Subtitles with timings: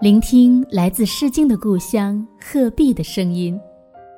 [0.00, 3.60] 聆听来自《诗经》的故乡鹤壁的声音。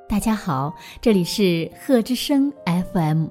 [0.09, 2.53] 大家好，这里是鹤之声
[2.95, 3.27] FM，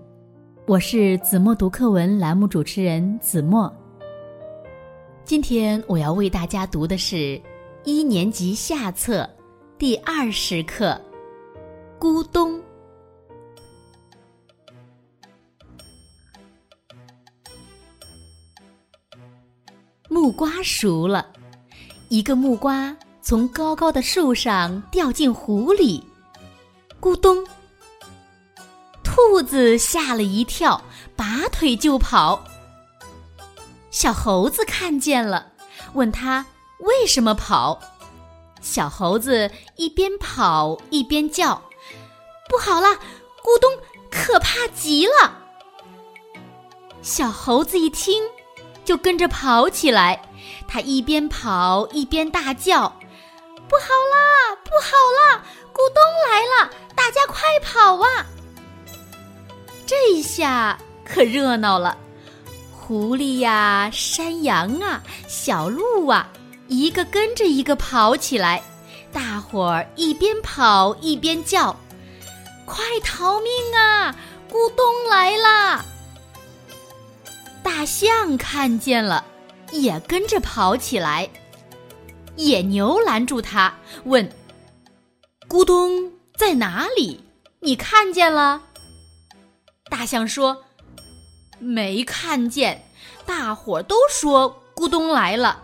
[0.67, 3.73] 我是子墨读课文栏目主持人子墨。
[5.23, 7.41] 今天我要为大家读的是
[7.85, 9.29] 一年级下册
[9.77, 10.99] 第二十课
[12.03, 12.51] 《咕咚》。
[20.09, 21.31] 木瓜熟了。
[22.11, 26.05] 一个木瓜从高高的树上掉进湖里，
[26.99, 27.41] 咕咚！
[29.01, 30.83] 兔子吓了一跳，
[31.15, 32.43] 拔腿就跑。
[33.91, 35.53] 小猴子看见了，
[35.93, 36.45] 问他
[36.79, 37.79] 为什么跑。
[38.61, 41.61] 小猴子一边跑一边叫
[42.49, 42.89] ：“不好了，
[43.41, 43.71] 咕咚，
[44.09, 45.33] 可怕极了！”
[47.01, 48.21] 小猴子一听，
[48.83, 50.21] 就跟着跑起来。
[50.67, 52.87] 他一边跑一边大叫
[53.67, 55.43] ：“不好啦，不好啦！
[55.73, 58.25] 咕咚来了，大家快跑啊！”
[59.85, 61.97] 这一下可热闹了，
[62.71, 66.29] 狐狸呀、山羊啊、小鹿啊，
[66.67, 68.61] 一个跟着一个跑起来。
[69.13, 71.75] 大伙儿一边跑一边叫
[72.65, 74.15] ：“快逃命啊！
[74.49, 75.83] 咕咚来啦！”
[77.61, 79.25] 大象看见了。
[79.71, 81.29] 也跟着跑起来。
[82.35, 84.29] 野牛拦住他，问
[85.49, 87.23] ：“咕咚在哪里？
[87.59, 88.61] 你看见了？”
[89.91, 90.63] 大象说
[91.59, 92.83] ：“没看见。”
[93.25, 95.61] 大伙儿都说：“咕咚来了。”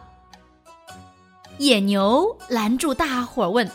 [1.58, 3.69] 野牛拦住大伙儿问：“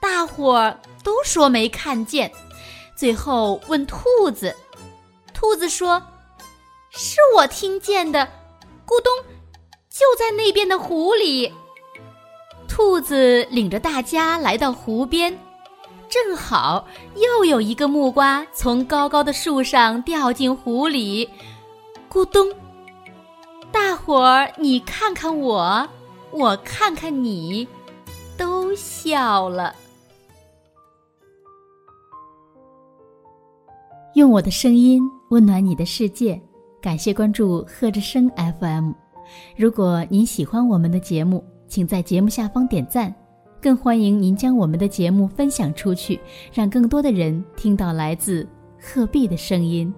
[0.00, 2.30] 大伙儿都说没看见。”
[2.94, 3.98] 最后问兔
[4.30, 4.54] 子，
[5.32, 6.02] 兔子说
[6.90, 8.28] ：“是我听见的。”
[8.92, 9.10] 咕咚，
[9.88, 11.50] 就在那边的湖里。
[12.68, 15.32] 兔子领着大家来到湖边，
[16.10, 21.26] 正好又有一个木瓜从高高的树上掉进湖里。
[22.10, 22.52] 咕咚，
[23.70, 25.88] 大伙儿你看看我，
[26.30, 27.66] 我看看你，
[28.36, 29.74] 都笑了。
[34.16, 36.38] 用我的声音温暖你的世界。
[36.82, 38.28] 感谢关注贺之声
[38.58, 38.90] FM。
[39.56, 43.14] 如果您喜欢我们的节目，请在节目下方点赞，
[43.60, 46.18] 更欢迎您将我们的节目分享出去，
[46.52, 48.44] 让更多的人听到来自
[48.80, 49.94] 鹤壁的声音。